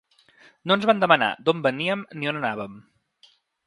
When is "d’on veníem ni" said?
1.43-2.35